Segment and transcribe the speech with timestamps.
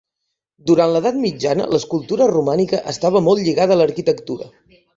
[0.69, 4.53] Durant l'edat mitjana l'escultura romànica estava molt lligada a l'arquitectura.